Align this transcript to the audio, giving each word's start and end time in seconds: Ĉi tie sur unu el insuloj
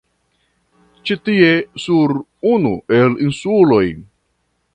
Ĉi 1.09 1.17
tie 1.29 1.51
sur 1.83 2.15
unu 2.53 2.73
el 3.01 3.15
insuloj 3.27 3.85